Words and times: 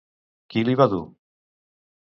Qui 0.53 0.63
li 0.69 0.75
va 0.81 0.89
dur? 0.95 1.03